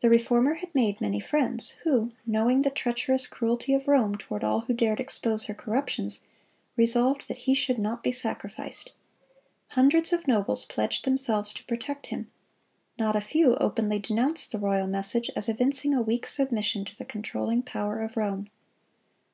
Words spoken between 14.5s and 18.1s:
the royal message as evincing a weak submission to the controlling power